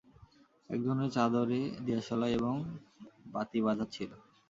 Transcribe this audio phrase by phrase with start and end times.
[0.69, 2.55] একজনের চাদরে দিয়াশলাই এবং
[3.25, 4.11] বাতি বাঁধা ছিল।